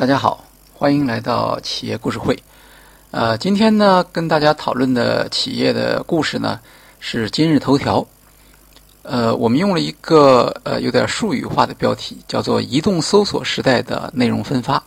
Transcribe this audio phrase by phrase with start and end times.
[0.00, 0.42] 大家好，
[0.72, 2.34] 欢迎来到企业故事会。
[3.10, 6.58] 呃，今天呢，跟大家讨论的企业的故事呢，
[7.00, 8.02] 是今日头条。
[9.02, 14.82] 呃，我们用了一个呃有点术语化的标题，叫做“移动搜索时代的内容分发”。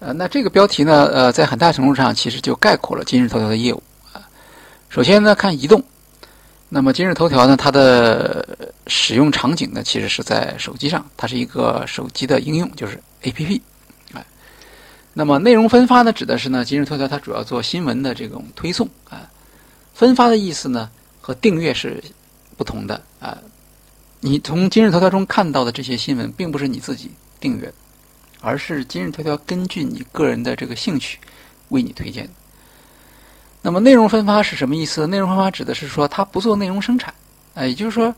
[0.00, 3.82] 呃，那这个标题呢，呃，在很大程度上其实就概括了今日头条的业务
[4.12, 4.20] 啊。
[4.90, 5.82] 首先呢，看移动，
[6.68, 13.58] 那么今日头条呢，它的使用场景呢，其实是在手机上，它是一个手机的应用，就是 APP。
[15.18, 19.28] 那么内容分发呢，指的是呢，今日头条它主要做新闻的这种推送啊。
[19.92, 20.88] 分发的意思呢，
[21.20, 22.00] 和订阅是。
[22.56, 23.38] 不同的啊，
[24.18, 27.74] 你从今日头条中看到的这些新闻，并不是你自己订阅的，
[28.40, 31.20] 而是今日头条根据你个人的这个兴趣
[31.68, 32.30] 为你推荐的。
[33.62, 35.06] 那么内容分发是什么意思？
[35.06, 37.14] 内容分发指的是说，它不做内容生产，
[37.54, 38.12] 啊，也就是说，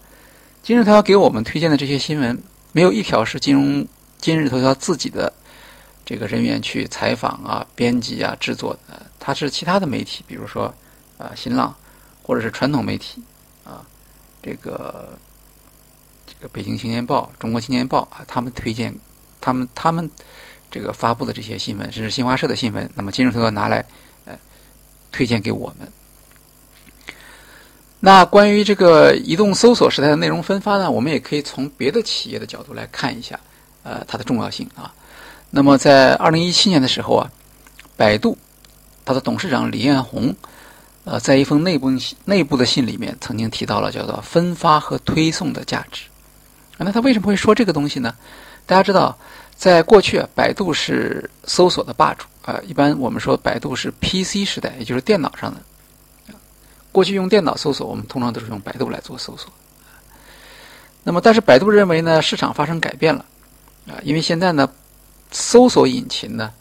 [0.62, 5.30] 今日头条给我们推荐的这些新闻，没有一条是金融今日头条自己的
[6.10, 10.74] 这个人员去采访啊、编辑啊、制作的，它是其他的媒体，比如说
[11.16, 11.72] 啊新浪
[12.20, 13.22] 或者是传统媒体
[13.64, 13.86] 啊。
[14.42, 15.16] 这个
[16.26, 18.92] 这个北京青年报、中国青年报啊，他们推荐
[19.40, 20.10] 他们他们
[20.68, 23.86] 这个发布的这些新闻，甚至新华社的新闻，那么今日头条拿来
[24.24, 24.36] 呃
[25.12, 25.88] 推荐给我们。
[28.00, 33.38] 那关于这个移动搜索时代的内容分发呢，我们也可以从别的企业的角度来看一下，
[33.84, 34.92] 呃，它的重要性啊。
[35.50, 37.30] 那么在二零一七年的时候啊，
[37.96, 38.38] 百度
[39.04, 40.34] 它的董事长李彦宏。
[41.04, 41.90] 呃，在一封内部
[42.26, 46.02] 内部的信里面，曾经提到了叫做分发和推送的价值。
[46.76, 48.14] 那他为什么会说这个东西呢？
[48.66, 49.16] 大家知道，
[49.56, 52.60] 在过去啊，百度是搜索的霸主啊。
[52.66, 55.60] 一般我们说百度是 PC 时代，也就是电脑上的。
[56.92, 59.50] 过去用电脑搜索，我们通常都是用百度来做搜索。
[61.02, 63.24] 那么，但是百度认为呢，市场发生改变了
[63.88, 64.68] 啊，因为现在呢，
[65.30, 66.52] 搜索引擎呢。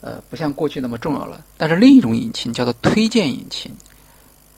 [0.00, 1.44] 呃，不像过去那么重要了。
[1.56, 3.68] 但是另一种引擎叫做推荐引擎，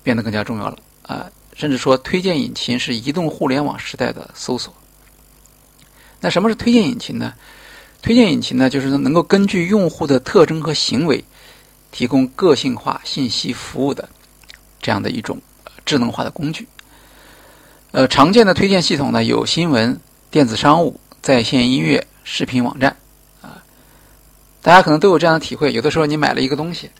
[0.03, 1.31] 变得更加重要了啊！
[1.55, 4.73] 甚至说，推荐引擎是移动互联网时代的搜索。
[6.21, 7.33] 那什么是推荐引擎呢？
[8.03, 11.25] 推荐引擎呢，就是能够根据用户的特征和行为，
[11.91, 14.07] 提供个性化信息服务的
[14.83, 15.41] 这样的一种
[15.87, 16.69] 智能化的工具。
[17.93, 19.99] 呃，常见的推荐系统呢，有新闻、
[20.31, 22.95] 电子商务、在线音乐、视频网站。
[24.63, 26.91] 大家可能都有这样的体会，有的时候你买了一个东西，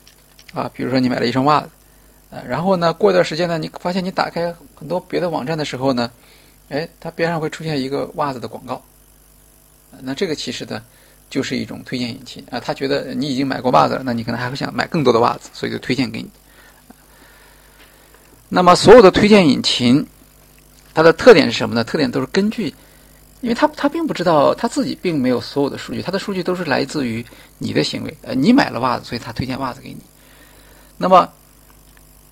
[0.53, 1.69] 啊，比如说你买了一双袜子，
[2.31, 6.11] 呃，然后呢，过一段时间呢，你发现你打开很多别的网站的时候呢，
[6.69, 8.81] 哎，它边上会出现一个袜子的广告，
[9.99, 10.81] 那这个其实呢，
[11.29, 16.29] 就是一种推荐引擎啊，他觉得你已经买过袜子了，那你可能还会想买更多的袜子，所以就推荐给你。
[18.49, 20.05] 那么所有的推荐引擎，
[20.93, 21.83] 它的特点是什么呢？
[21.83, 22.73] 特点都是根据。
[23.41, 27.25] 因为他他并不知道他自己并没有所有的数据，他的数据都是来自于
[27.57, 28.17] 你的行为。
[28.21, 29.97] 呃，你买了袜子，所以他推荐袜子给你。
[30.97, 31.27] 那么，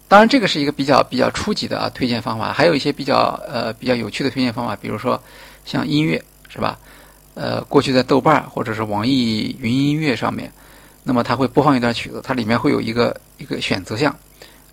[0.07, 5.21] 当然这个是一个比较比较初级的啊推荐方法，还有一些比较呃比较有趣的推荐方法，比如说
[5.65, 6.77] 像音乐是吧？
[7.33, 10.51] 呃，过去在豆瓣或者是网易云音乐上面，
[11.03, 14.15] 那么它会播放一段曲子，它里面会有一个一个选择项。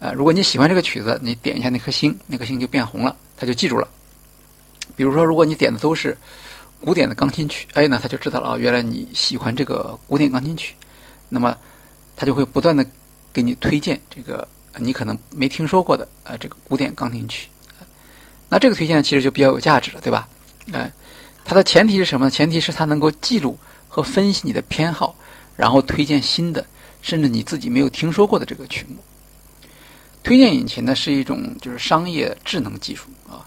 [0.01, 3.89] 呃，如果你喜欢这个曲子，你点一下那颗星，那颗星就变红了，它就记住了。
[4.97, 6.17] 比如说，如果你点的都是
[6.81, 10.75] 古典的钢琴曲，哎，那他就知道了啊，原来你喜欢这个古典钢琴曲，
[11.29, 11.57] 那么
[12.17, 12.85] 他就会不断的
[13.33, 14.49] 给你推荐这个
[14.79, 17.49] 你可能没听说过的呃这个古典钢琴曲。
[18.49, 20.29] 那这个推荐其实就比较有价值了，对吧？
[20.73, 20.91] 哎，
[21.45, 22.31] 它的前提是什么呢？
[22.31, 23.59] 前提是它能够记录
[23.89, 25.17] 和分析你的偏好，
[25.57, 26.65] 然后推荐新的，
[27.03, 28.97] 甚至你自己没有听说过的这个曲目。
[30.23, 33.47] 推荐引擎呢是一种就是商业智能技术啊。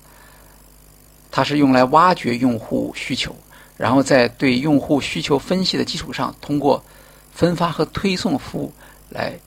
[1.39, 3.33] 它是用来挖掘用户需求，
[3.77, 6.83] 然后在对用户需求分析的基础上，通过
[7.31, 8.73] 分发和推送服务
[9.07, 9.39] 来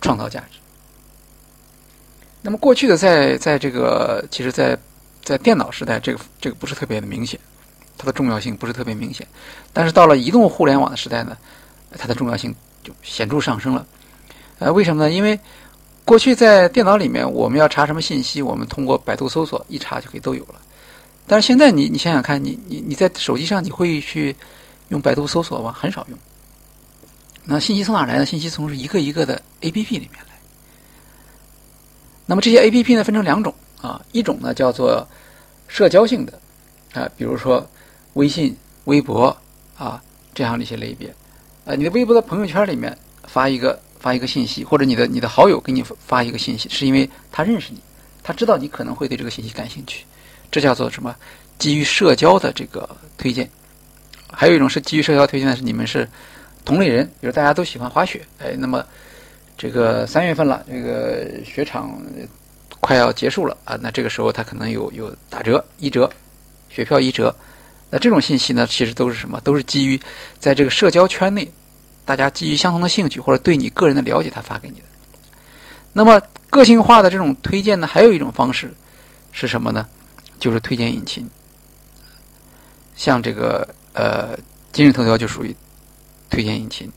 [0.00, 0.58] 创造价值。
[2.40, 4.78] 那么过去的在在这个，其实，在
[5.22, 7.38] 在电脑时代，这个这个不是特别的明显，
[7.98, 9.26] 它的重要性不是特别明显。
[9.74, 11.36] 但是到了移动互联网的时代呢，
[11.98, 13.86] 它的重要性就显著上升了。
[14.58, 15.10] 呃，为什么呢？
[15.10, 15.38] 因为
[16.02, 20.62] 过去在电脑里面，我们要查什么信息，我们通过百度搜索一查就可以都有了。
[21.26, 24.36] 但是现在你你想想看，你你你在手机上你会去
[24.88, 25.72] 用百度搜索吗？
[25.72, 26.18] 很少用。
[27.44, 28.26] 那信息从哪来呢？
[28.26, 30.34] 信息从是一个一个的 A P P 里面来。
[32.26, 35.06] 那么这些 A P P 呢，分成两种啊，一种呢叫做
[35.68, 36.40] 社交性的
[36.92, 37.66] 啊，比如说
[38.14, 39.34] 微信、微博
[39.76, 40.02] 啊
[40.34, 41.14] 这样的一些类别。
[41.64, 47.80] 呃，你的微博的朋友圈里面发一个发一个信息，或者你的你的好友给你发一个信息，是因为他认识你，
[48.22, 50.04] 他知道你可能会对这个信息感兴趣。
[50.50, 51.14] 这叫做什么？
[51.58, 53.48] 基于社交的这个推荐，
[54.32, 56.08] 还有一种是基于社交推荐的是你们是
[56.64, 58.84] 同类人，比如大家都喜欢滑雪，哎，那么
[59.56, 61.96] 这个三月份了，这个雪场
[62.80, 66.10] 快要结束了啊，那这个时候他可能有有打折一折，
[66.68, 67.34] 雪票一折。
[67.88, 69.40] 那这种信息呢，其实都是什么？
[69.42, 69.98] 都是基于
[70.40, 71.48] 在这个社交圈内，
[72.04, 74.84] 大家基于相同的兴趣或者对你个人的了解，他发给你的。
[75.92, 76.20] 那么
[76.50, 78.74] 个性化的这种推荐呢，还有一种方式
[79.30, 79.86] 是什么呢？
[80.38, 81.28] 就是推荐引擎。
[82.96, 84.38] 像这个呃，
[84.72, 85.54] 今日头条就属于
[86.30, 86.90] 推荐引擎。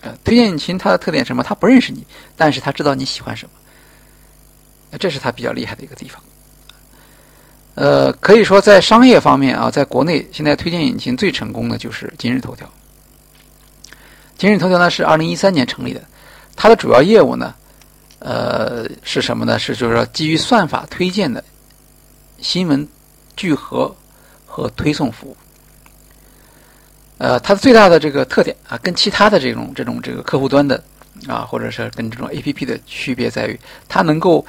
[0.00, 1.42] 呃，推荐引擎它的特点什么？
[1.42, 2.06] 它不认识你，
[2.36, 4.98] 但是它知道你喜欢什么。
[4.98, 6.22] 这是它比较厉害的一个地方。
[7.74, 12.68] 呃，可以说在商业方面啊，在国内现在推荐引擎最成功的就是今日头条。
[14.36, 16.02] 今日头条呢是二零一三年成立的，
[16.56, 17.54] 它的主要业务呢，
[18.20, 19.58] 呃是什么呢？
[19.58, 21.42] 是就是说基于算法推荐的
[22.40, 22.86] 新闻
[23.36, 23.94] 聚合
[24.46, 25.36] 和推送服务。
[27.18, 30.82] 呃，它的最大的这个特点啊，跟其他的这种这种这个客户端的
[31.26, 33.58] 啊，或者是跟这种 A P P 的区别在于，
[33.88, 34.46] 它能够。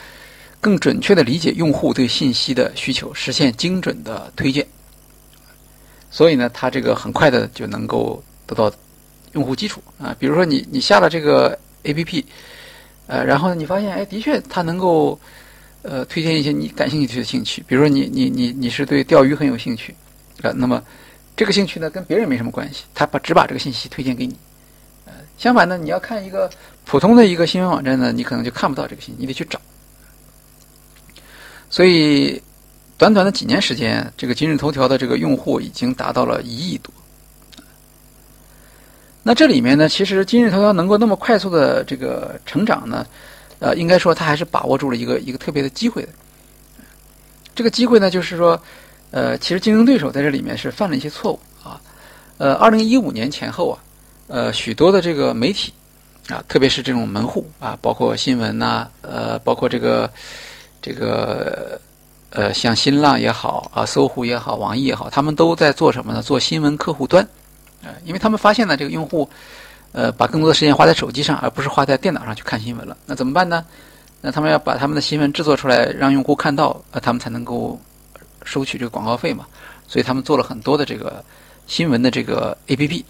[0.62, 4.68] 更准确的理解用户对信息的需求，实现精准的推荐。
[6.12, 8.70] 所以呢，它这个很快的就能够得到
[9.32, 10.14] 用户基础啊。
[10.20, 12.26] 比如说，你你下了这个 APP，
[13.08, 15.18] 呃，然后你发现，哎，的确它能够
[15.82, 17.64] 呃推荐一些你感兴趣的兴趣。
[17.68, 19.96] 比如说，你你你你是对钓鱼很有兴趣
[20.42, 20.84] 啊，那么
[21.36, 24.36] 这个兴趣呢跟别人没什么关系，他把只把这个信息推荐给你。
[25.06, 26.50] 呃，相反呢，你要看一个
[26.86, 29.60] 普通的一个新闻网站呢，你可能就看不到这个信息，你得去找。
[31.70, 32.42] 所以，
[32.98, 36.94] 短短的几年时间，这个今日头条的这个用户已经达到了一亿多。
[39.22, 43.06] 那这里面呢，其实今日头条能够那么快速的这个成长呢，
[43.60, 46.10] 呃，应该说他还是把握住了一个一个特别的机会的。
[47.54, 48.62] 这个机会呢，就是说，
[49.12, 51.80] 呃，其实竞争对手在这里面是犯了一些错误啊。
[52.38, 53.80] 呃，二零一五年前后啊，
[54.28, 55.74] 呃，许多的这个媒体
[56.30, 60.10] 啊，特别是这种门户啊，包括新闻呐，呃，包括这个。
[60.82, 61.78] 这个
[62.30, 66.22] 呃，像新浪也好啊，搜狐也好，网易也好，他们都在做什么呢？
[66.22, 67.22] 做新闻客户端，
[67.84, 69.30] 啊，因为他们发现呢，这个用户
[69.92, 72.96] 呃，把更多的时间花在手机上，而不是花在电脑上去看新闻了。
[73.06, 73.66] 那怎么办呢？
[74.22, 77.80] 那他们要把他们的新闻制作出来，让用户看到，呃，他们才能够
[78.44, 79.46] 收取这个广告费嘛。
[79.88, 81.24] 所以他们做了很多的这个
[81.68, 83.04] 新闻的这个 APP。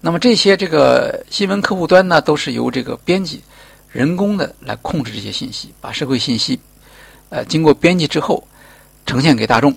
[0.00, 3.42] 那么这些这个新闻客户端呢，都是由这个编辑。
[3.92, 6.60] 人工的来控制这些信息，把社会信息，
[7.28, 8.46] 呃，经过编辑之后
[9.04, 9.76] 呈现给大众，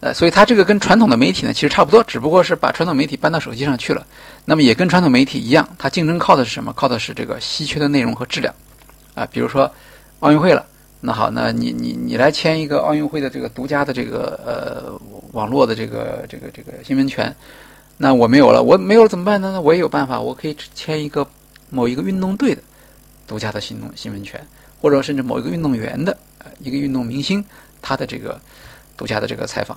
[0.00, 4.06] 呃，所以它这个跟传统的媒体呢其实差不多，只不过是把传统媒体搬到手机上去了。
[4.44, 6.72] 那么也跟传统媒体一样，它竞争靠的是什么？
[6.72, 8.54] 靠的是这个稀缺的内容和质量，
[9.14, 9.70] 啊，比如说
[10.20, 10.64] 奥运会了，
[11.00, 15.00] 那好，那你你你来签一个奥运会的这个独家的这个呃
[15.32, 17.34] 网络的这个这个这个新闻权，
[17.96, 19.50] 那我没有了，我没有了怎么办呢？
[19.52, 21.26] 那我也有办法，我可以签一个。
[21.68, 22.62] 某一个运动队的
[23.26, 24.40] 独家的新闻新闻权，
[24.80, 27.44] 或者甚至某一个运动员的呃一个运动明星
[27.82, 28.40] 他的这个
[28.96, 29.76] 独家的这个采访，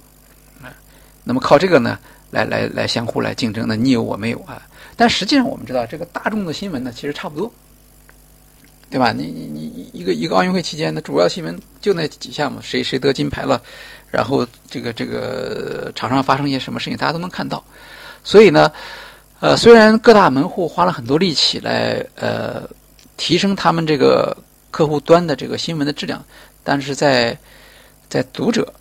[1.23, 1.97] 那么靠这个呢
[2.31, 4.61] 来来来相互来竞争，的你有我没有啊？
[4.95, 7.51] 但实际上我们知道，这个大众的新闻呢其实差不多，
[8.89, 9.11] 对吧？
[9.11, 13.61] 你你你一个一个奥运会期间的主要新闻就那几项嘛，谁谁得金牌了，
[14.09, 17.63] 然后这个这个场上发生一些什么事情，大家都能看到，
[18.23, 18.71] 所以呢。
[19.41, 22.69] 呃，虽然各大门户花了很多力气来呃
[23.15, 24.35] 提升他们这个
[24.69, 26.21] 客户端的这个新闻的质量，
[26.61, 27.37] 但是在
[28.09, 28.73] 在读者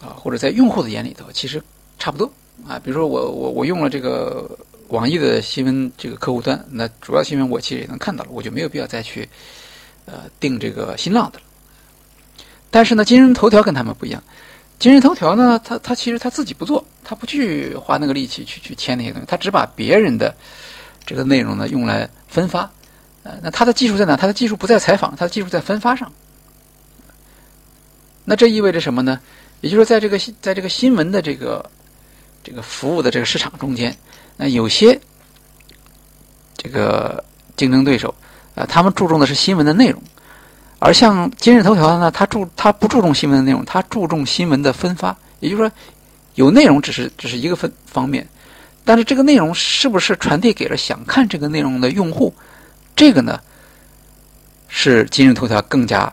[0.00, 1.62] 啊或者在用户的眼里头，其实
[1.98, 2.30] 差不多
[2.66, 2.80] 啊。
[2.82, 9.28] 比如说我我我用了这个网易的新闻这个客户端，那主要新闻我其实也能看到了，我就没有必要再去
[10.06, 11.44] 呃订这个新浪的了。
[12.70, 14.22] 但是呢，今日头条跟他们不一样。
[14.78, 20.34] 今日头条呢，他他其实他自己不做，他不去花那个力气去去签那些东西，他只把别人的
[21.04, 22.70] 这个内容呢用来分发。
[23.22, 24.16] 呃，那他的技术在哪？
[24.16, 26.10] 他的技术不在采访，他的技术在分发上。
[28.24, 29.20] 那这意味着什么呢？
[29.60, 31.64] 也就是说，在这个在这个新闻的这个
[32.42, 33.96] 这个服务的这个市场中间，
[34.36, 34.98] 那有些
[36.56, 37.22] 这个
[37.56, 38.14] 竞争对手
[38.54, 40.02] 啊，他们注重的是新闻的内容。
[40.78, 45.14] 而像今日头条呢，它注它不注重新闻的内容，它注重新闻的分发。
[45.40, 45.72] 也就是说，
[46.36, 48.26] 有内容只是只是一个分方面，
[48.82, 52.34] 但是这个内容是不是传递给了想看这个内容的用户，
[52.96, 53.38] 这个呢，
[54.68, 56.10] 是今日头条更加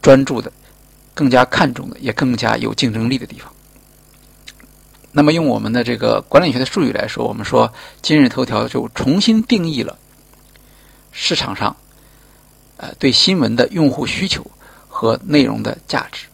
[0.00, 0.50] 专注的、
[1.16, 3.50] 更加看重的，也更加有竞争力的地方。
[5.12, 9.96] 那么，用我们的这个管理学的术语来说，我们说今日头条就重新定义了
[11.10, 11.74] 市场上。
[12.76, 14.44] 呃，对新闻的用户需求
[14.86, 16.26] 和内容的价值，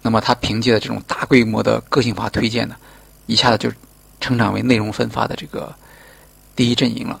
[0.00, 2.76] 那么它凭借着这种大规模的个性化推荐呢，
[3.26, 3.70] 一下子就
[4.18, 5.74] 成长为内容分发的这个
[6.56, 7.20] 第一阵营了。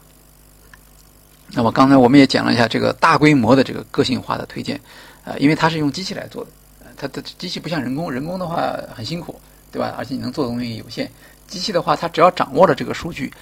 [1.52, 4.80] 那么刚才我们也讲了一下这个大规模的这个个性化的推荐，
[5.24, 6.50] 呃，因为它是用机器来做的，
[6.96, 9.38] 它的机器不像人工，人工的话很辛苦，
[9.70, 9.94] 对吧？
[9.98, 11.10] 而且你能做的东西有限，
[11.46, 13.32] 机器的话，它只要掌握了这个数据，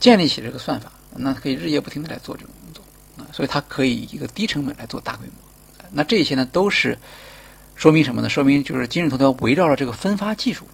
[0.00, 2.82] 建立起这个算法，那可以日夜不停的来做这种工作
[3.22, 5.34] 啊，所以它可以一个低成本来做大规模。
[5.90, 6.98] 那这些呢，都是
[7.76, 8.28] 说明什么呢？
[8.28, 10.66] 说明就是今日头条围绕着这个分发技术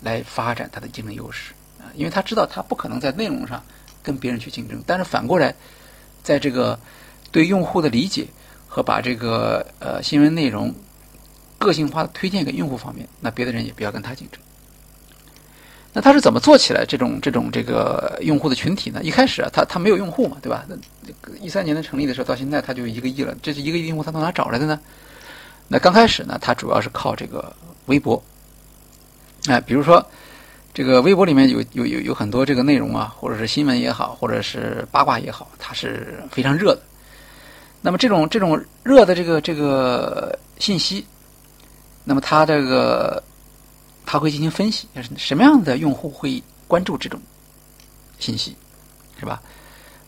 [0.00, 3.62] 来发展它的竞争优势啊，因为他知道他不可能在内容上
[4.02, 5.54] 跟别人去竞争，但是反过来。
[6.20, 6.78] 在这个
[7.30, 8.26] 对用户的理解
[8.68, 10.72] 和把这个呃新闻内容
[11.58, 14.40] 个性化的推荐给用户方面，那别的人也不要跟他竞争。
[15.92, 19.00] 那他是怎么做起来这种这种这个用户的群体呢？
[19.02, 20.64] 一开始啊，他他没有用户嘛，对吧？
[20.68, 20.76] 那
[21.40, 23.34] 一三年的成立的时候，到现在他就一个亿了。
[23.42, 24.78] 这是一个亿用户，他从哪找来的呢？
[25.66, 27.52] 那刚开始呢，他主要是靠这个
[27.86, 28.22] 微博。
[29.48, 30.06] 哎，比如说。
[30.74, 36.80] 这个微博里面有有有有很多这个内容啊，或者是新闻也好，或者是八卦也好，它是非常热的。
[37.80, 41.06] 那么这种这种热的这个这个信息，
[42.04, 43.22] 那么它这个
[44.04, 47.20] 它会进行分析，就是什么样的用户会关注这种
[48.18, 48.56] 信息，
[49.18, 49.40] 是吧？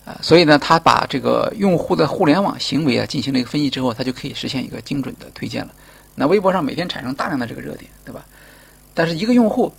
[0.05, 5.73] 啊，所以呢，他把这个用户的互联网行为啊进行了一个分析之后，他就可以实现一个精准的推荐了。
[6.15, 8.25] 那微博上每天产生大量的这个热点，对吧？
[8.95, 9.73] 但是一个用户。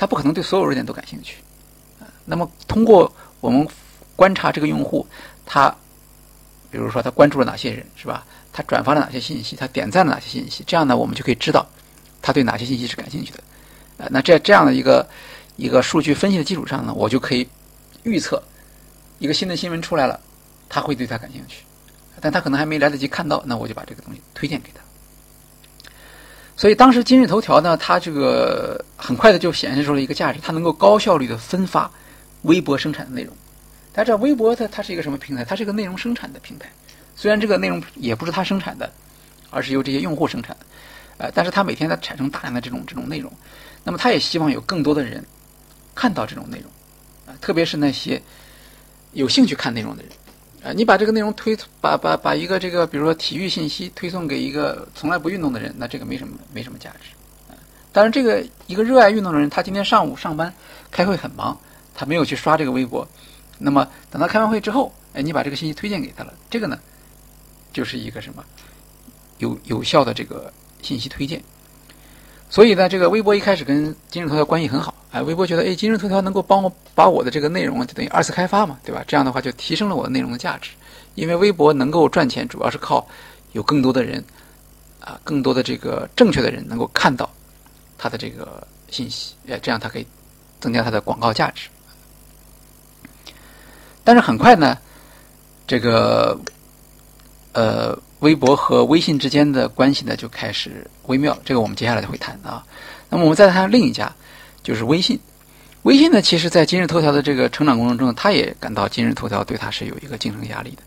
[0.00, 1.42] 他不可能对所有热点都感兴趣，
[1.98, 3.66] 啊，那么通过我们
[4.14, 5.04] 观察这个用户，
[5.44, 5.76] 他
[6.70, 8.26] 比如说他关注了哪些人，是吧？
[8.52, 11.66] 他转发了哪些信息，他点赞了哪些信息，这样呢，我们就可以知道
[12.20, 13.42] 他对哪些信息是感兴趣的，
[14.04, 15.08] 啊，那这这样的一个
[15.56, 17.46] 一个数据分析的基础上呢，我就可以
[18.02, 18.42] 预测
[19.18, 20.18] 一个新的新闻出来了，
[20.68, 21.62] 他会对他感兴趣，
[22.20, 24.80] 但他可能还没来得及看到，那我就把这个东西推荐给他。
[26.56, 31.88] 所以当时今日头条呢，它这个很快的就显示出了一个价值，它能够高效率的分发
[32.42, 33.32] 微博生产的内容。
[33.92, 35.44] 大家知道微博它它是一个什么平台？
[35.44, 36.68] 它是一个内容生产的平台。
[37.16, 38.92] 虽然这个内容也不是它生产的，
[39.50, 40.66] 而是由这些用户生产的，
[41.18, 43.32] 呃，但是它每天在产生大量的这种这种内容。
[43.82, 45.24] 那么它也希望有更多的人
[45.94, 46.70] 看到这种内容，
[47.26, 48.22] 啊，特别是那些
[49.12, 50.12] 有兴趣看内容的人。
[50.60, 57.10] 啊，你把这个内容推，把把把一个这个，比如说体育信息推送给一个从来不运动的人，那这个没什么没什么价值。
[57.48, 57.54] 啊，
[57.92, 60.52] 当然这个一个热爱运动的人，他今天上午上班
[60.90, 61.56] 开会很忙，
[61.94, 63.06] 他没有去刷这个微博，
[63.58, 66.78] 那么等他开完会之后，哎，你把这个信息推荐给他了，这个呢，
[67.72, 68.44] 就是一个什么
[69.38, 71.42] 有有效的这个信息推荐。
[72.50, 74.94] 所以呢，这个微博一开始跟今日头条关系很好。
[75.10, 79.04] 哎，微博觉得，哎，今日头条能够帮我把我的这个内容就等于二次开发嘛，对吧？
[79.06, 80.70] 这样的话就提升了我的内容的价值。
[81.14, 83.06] 因为微博能够赚钱，主要是靠
[83.52, 84.24] 有更多的人
[85.00, 87.28] 啊，更多的这个正确的人能够看到
[87.98, 90.06] 它的这个信息，哎，这样它可以
[90.60, 91.68] 增加它的广告价值。
[94.08, 94.78] 但是很快呢，
[95.66, 96.40] 这个
[97.52, 102.64] 呃，微博和微信之间的关系呢就开始微妙，这个我们接下来就会谈啊。
[103.10, 104.10] 那么我们再谈另一家。
[104.62, 105.20] 就是微信，
[105.82, 110.82] 微信呢，其实在今日头条的这个成长过程中，他也感到今日头条对他是有一个竞争压力的，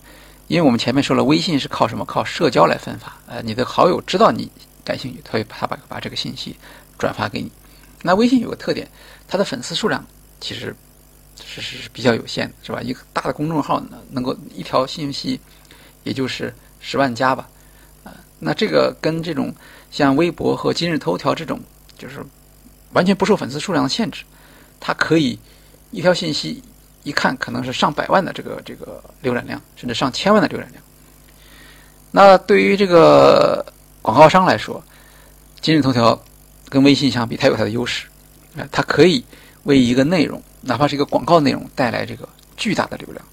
[0.48, 2.04] 因为我们前面说了，微信是靠什么？
[2.04, 4.52] 靠社交来分发，呃，你的好友知道你
[4.84, 6.56] 感兴趣，他会他把把这个信息
[6.98, 7.52] 转发给你。
[8.02, 8.88] 那微信有个特点，
[9.28, 10.04] 它的粉丝数量
[10.40, 10.76] 其实
[11.46, 12.82] 是是是比较有限的，是吧？
[12.82, 15.40] 一个大的公众号呢，能够一条信息
[16.04, 17.48] 也就是十万加吧，
[18.04, 19.54] 啊，那这个跟这种
[19.90, 21.60] 像微博和今日头条这种
[21.98, 22.26] 就是。
[22.94, 24.26] 完全不受粉丝数量的限制，
[24.78, 25.40] 它可以
[25.92, 26.62] 一条信息
[27.04, 30.84] 一看可能是上百万的这个这个浏览量，甚至上千万的浏览量。
[32.12, 33.66] 那对于这个
[34.02, 34.84] 广告商来说，
[35.62, 36.22] 今日头条
[36.68, 38.08] 跟微信相比，它有它的优势，
[38.58, 39.24] 啊，它可以
[39.64, 43.26] 为一个内容，哪怕是一个广告内容带来这个巨大的流量，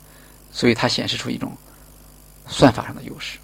[0.50, 1.52] 所以它显示出一种
[2.46, 3.38] 算法上的优势。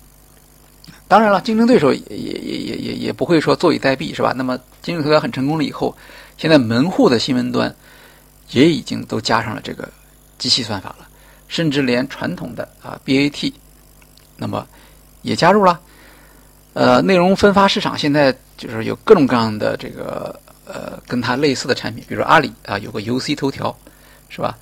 [1.06, 4.32] 当然了，竞争对手也也也也也不会说坐以待毙，是吧？
[4.34, 5.94] 那么今日头条很成功了以后，
[6.38, 7.74] 现在门户的新闻端
[8.50, 9.88] 也已经都加上了这个
[10.38, 11.06] 机器算法了，
[11.46, 13.52] 甚至连传统的啊 BAT，
[14.36, 14.66] 那么
[15.22, 15.78] 也加入了。
[16.72, 23.76] 呃，内容分发市场现在就是有各种各样的这个呃跟它类似的产品，比如阿里啊有个 UC 头条，
[24.28, 24.58] 是吧？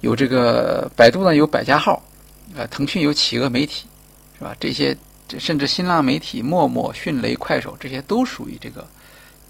[0.00, 2.02] 有这个百度呢有百家号，
[2.56, 3.86] 呃，腾讯有企鹅媒体，
[4.38, 4.54] 是吧？
[4.60, 4.96] 这些。
[5.38, 8.88] 甚至新浪媒体、陌陌、迅雷、快手，这些都属于这个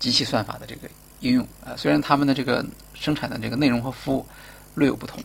[0.00, 0.88] 机器算法的这个
[1.20, 1.70] 应用啊。
[1.76, 4.26] 虽然他们的这个生产的这个内容和服务
[4.74, 5.22] 略有不同。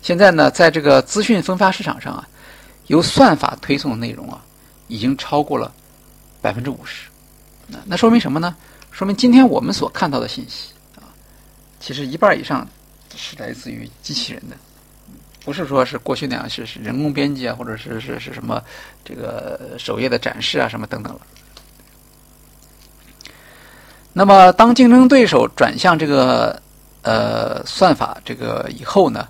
[0.00, 2.26] 现在呢，在这个资讯分发市场上啊，
[2.86, 4.42] 由算法推送的内容啊，
[4.86, 5.70] 已经超过了
[6.40, 7.10] 百分之五十
[7.66, 8.56] 那那说明什么呢？
[8.98, 11.06] 说明今天我们所看到的信息啊，
[11.78, 12.66] 其实一半以上
[13.14, 14.56] 是来自于机器人的，
[15.44, 18.60] 不是说是过去那样是是人工编辑啊，或者是是是什么
[19.04, 21.20] 这个首页的展示啊什么等等了。
[24.12, 26.60] 那么，当竞争对手转向这个
[27.02, 29.28] 呃算法这个以后呢，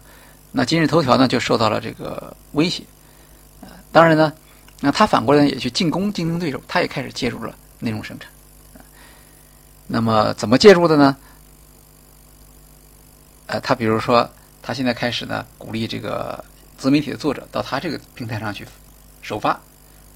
[0.50, 2.82] 那今日头条呢就受到了这个威胁。
[3.92, 4.32] 当然呢，
[4.80, 8.30] 那他反过来也去进攻竞争对手，他也开始介入了内容生产。
[9.90, 11.16] 那么怎么介入的呢？
[13.46, 14.28] 呃，他比如说，
[14.60, 16.44] 他现在开始呢，鼓励这个
[16.76, 18.66] 自媒体的作者到他这个平台上去
[19.22, 19.52] 首发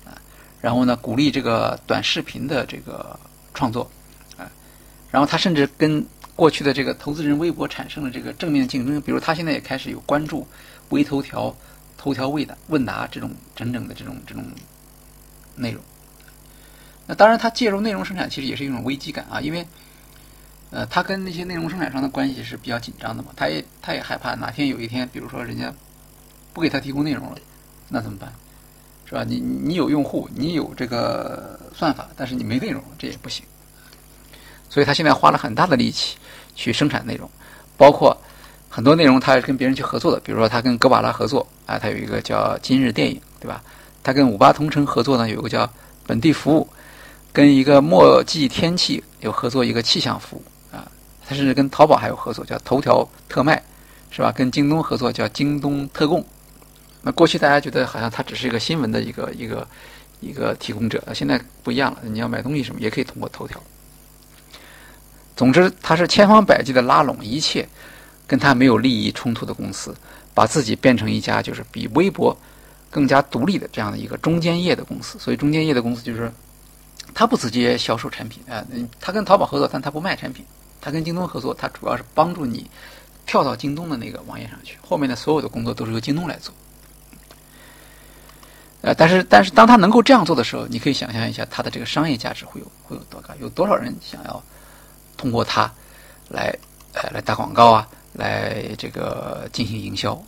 [0.05, 0.12] 啊，
[0.61, 3.19] 然后呢，鼓励这个短视频的这个
[3.55, 3.91] 创作
[4.37, 4.45] 啊，
[5.11, 10.47] 然后他甚至跟过去的这个投资人微博产生了这个正面竞争，比如他现在也开始有关注
[10.91, 11.57] 微头条、
[11.97, 14.45] 头条问答问答这种整整的这种这种
[15.57, 15.83] 内容。
[17.07, 19.67] 那当然，他介入内容生产其实也是一种危机感啊，因为，
[20.71, 25.73] 呃，他跟那些内容生产商的关系是比较紧张的嘛，他也他也害怕哪天有一天，比如说人家
[26.53, 27.37] 不给他提供内容了，
[27.89, 28.33] 那怎么办？
[29.05, 29.25] 是吧？
[29.27, 33.45] 你你有用户，你有这个算法，但是你没内容，这也不行。
[34.71, 36.17] 所以他现在花了很大的力气
[36.55, 37.29] 去生产内容，
[37.77, 38.17] 包括
[38.71, 43.63] 很多内容他是跟别人去合作的，比如说他跟格瓦拉合作啊，他有一个叫今日电影，对吧？
[44.03, 45.69] 他跟五八同城合作呢，有一个叫
[46.07, 46.69] 本地服务。
[47.33, 50.43] 跟一个墨迹天气有合作，一个气象服务
[50.77, 50.87] 啊，
[51.27, 53.62] 他甚至跟淘宝还有合作，叫头条特卖，
[54.11, 54.31] 是吧？
[54.31, 56.23] 跟京东合作叫京东特供。
[57.01, 59.67] 那过去大家觉得好像他只是一个新闻的一个一个
[60.21, 63.59] 一个提供者，现在不一样了，你要买东西什么也可以通过头条。
[65.35, 67.67] 总之，他是千方百计的拉拢一切
[68.27, 69.95] 跟他没有利益冲突的公司，
[70.35, 72.37] 把自己变成一家就是比微博
[72.91, 75.19] 更加独立的这样的一个中间业的公司。
[75.19, 76.31] 所以，中间业的公司就是。
[77.14, 78.64] 他不直接销售产品啊，
[79.01, 80.44] 他跟淘宝合作，但他不卖产品。
[80.85, 82.68] 他跟京东合作，他主要是帮助你
[83.25, 86.53] 跳到京东的那个网页上去，后面的所有的工作都是由京东来做。
[88.81, 93.33] 呃，但是但是当他能够这样做的时候，你可以想象一下他的这个商业价值会有会有多高？
[93.40, 94.42] 有多少人想要
[95.16, 95.72] 通过他
[96.29, 96.53] 来
[96.94, 100.20] 呃来打广告啊，来这个进行营销？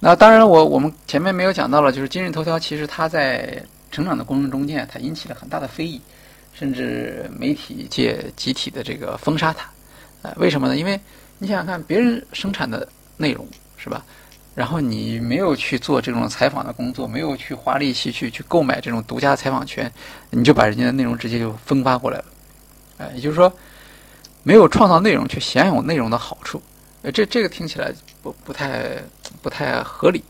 [0.00, 3.62] 那当然，我我们前面没有讲到了，就是今日头条其实它在。
[3.92, 6.00] 成长的过程中间，它引起了很大的非议，
[6.52, 9.70] 甚至媒体界集体的这个封杀它。
[10.22, 10.76] 呃，为什么呢？
[10.76, 10.98] 因为
[11.38, 14.04] 你想想看，别人生产的内容是吧？
[14.54, 19.90] 然后你没有去做这种采访的工作，没有去花力气去去购买这种独家采访权，
[20.30, 22.24] 你就把人家的内容直接就分发过来了。
[22.98, 23.52] 哎，也就是说，
[24.42, 26.62] 没有创造内容，却享有内容的好处。
[27.02, 29.02] 呃，这这个听起来不不太
[29.40, 30.22] 不太合理。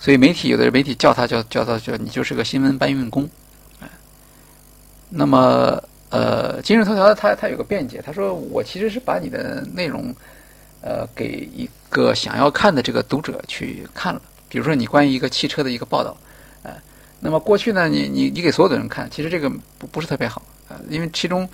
[0.00, 3.28] 所以媒体有的媒体叫他叫叫他叫你就是个新闻搬运工，
[3.80, 3.88] 哎，
[5.10, 10.12] 那么呃，今日头条他他有个辩解，他说我其实是把你的内容
[10.80, 16.16] 呃给一个想要看的这个读者去看了，比如说你关于一个汽车的一个报道，
[16.62, 16.74] 哎，
[17.20, 21.46] 那么过去呢，你你你给所有的人看，其实这个不不是特别好呃，因为其中，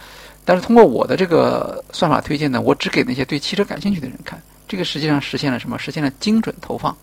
[0.44, 5.76] 但是通过我的这个算法推荐呢，我只给那些对汽车感兴趣的人看，这个实际上实现了什么？
[5.76, 6.96] 实现了精准投放。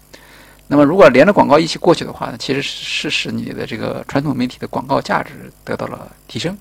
[0.67, 6.57] 那么，如果连着广告一起过去的话呢，其实是使你的这个传统媒体的广告价值得到了提升。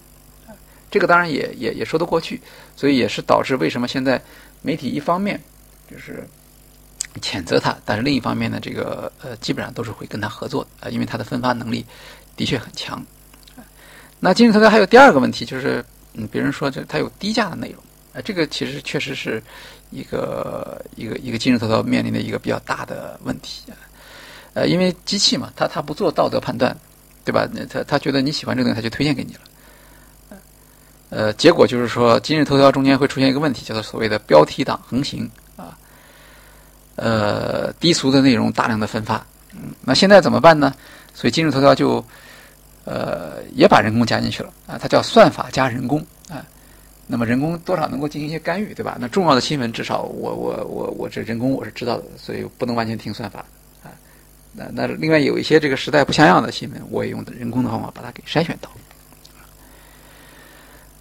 [0.91, 2.39] 这个当然也也也说得过去，
[2.77, 4.21] 所以也是导致为什么现在
[4.61, 5.41] 媒体一方面
[5.91, 6.29] 就是
[7.23, 11.87] 谴责他，但是另一方面呢，这个呃基本上都是会跟他合作的，因为他的分发能力
[12.37, 13.03] 的确很强。
[14.21, 19.43] 那今日头条还有第二个问题，就是嗯，别人说这它有低价的内容，啊，这个其实确实是
[19.91, 23.77] 一个一个一个今日头条面临的一个比较大的问题啊。
[24.55, 26.77] 呃，因为机器嘛，它它不做道德判断，
[27.25, 27.49] 对吧？
[27.53, 29.41] 那他他觉得你喜欢这个东西，他就推荐给你了。
[31.11, 35.77] 呃，结果就是说，今日头条中间会出现一个问题，叫做所谓的标题党横行啊。
[36.97, 40.75] 呃，低俗的内容大量的分发，嗯，那现在怎么办呢？
[41.15, 42.05] 所以今日头条就
[42.85, 45.99] 呃也把人工加进去了啊，它叫算法加人工
[46.31, 46.45] 啊。
[47.07, 48.97] 那么人工多少能够进行一些干预，对吧？
[48.99, 53.45] 那重要的新闻至少我我我我这人工我是知道的，所以不能完全听算法。
[54.55, 58.71] 那那另外有一些这个时代不像样的新闻，我也用的人工的方法把它给筛选到。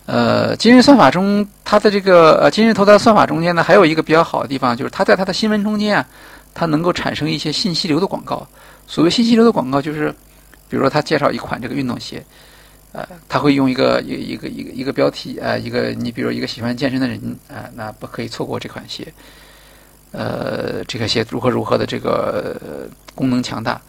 [0.08, 6.08] 呃，今日算法中，它的这个呃今日头条算法中间呢，还有一个比较好的地方，就是它在它的新闻中间啊，
[6.54, 8.46] 它能够产生一些信息流的广告。
[8.88, 10.12] 所谓信息流的广告，就是
[10.68, 12.22] 比如说他介绍一款这个运动鞋，
[12.92, 19.14] 呃，他会用一个一一个一个一个标题啊，一个你比如一个喜欢健身的人啊，那不可以错过这款鞋。
[20.12, 23.82] 呃，这个鞋如何如何的这个功能强大，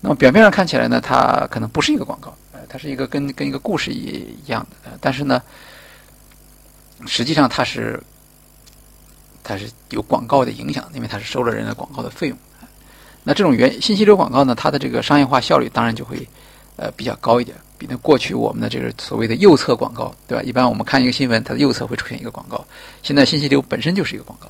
[0.00, 5.42] 那么表面上看起来呢，它可能不是一个广告，呃，它是一个跟跟一个故事一一样的，但是呢，
[7.06, 7.98] 实际上它是
[9.42, 12.36] 它是有广告的影响，因为它是收了人的广告的费用。
[13.24, 16.16] 那这种原信息流广告呢，它的这个商业化效率当然就会
[16.76, 20.44] 呃比较高一点，比那过去我们的这个所谓的右侧广告，对吧？
[20.44, 22.64] 一般我们看一个新闻，它的右侧会出现一个广告，
[23.02, 24.48] 现在信息流本身就是一个广告，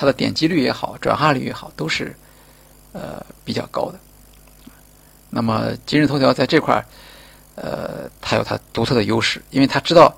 [0.00, 2.16] 它的点击率也好，转化率也好，都是
[2.94, 4.00] 呃比较高的。
[5.28, 6.86] 那么今日头条在这块儿，
[7.54, 10.16] 呃，它有它独特的优势，因为它知道，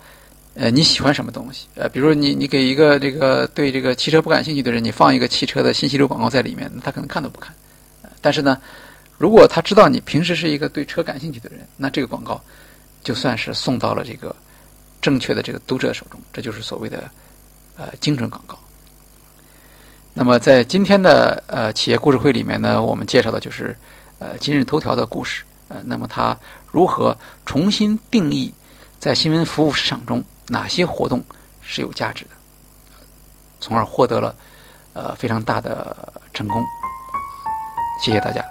[0.55, 7.53] 呃，你喜欢什么东西，呃，比如你你给一个这个对这个汽车不感兴趣的人，你放一个汽车的信息流广告在里面，他可能看都不看。
[8.21, 8.57] 但是呢，
[9.19, 12.41] 如果他知道你平时是一个对车感兴趣的人，那这个广告
[13.03, 14.33] 就算是送到了这个
[15.01, 17.11] 正确的这个读者手中，这就是所谓的
[17.77, 18.57] 呃精准广告。
[20.15, 23.77] 那么在今天的呃企业故事会里面呢，我们介绍的就是。
[24.19, 26.39] 呃，今日头条的故事，呃，那么它
[26.71, 28.55] 如何重新定义
[29.01, 31.21] 在新闻服务市场中哪些活动
[31.61, 32.31] 是有价值的，
[33.59, 34.33] 从而获得了
[34.93, 36.65] 呃非常大的成功。
[38.01, 38.45] 谢谢大家。